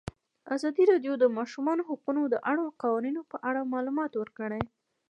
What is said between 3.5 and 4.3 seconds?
معلومات